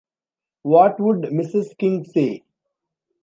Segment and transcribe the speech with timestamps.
[0.63, 2.41] What would Mrs King say?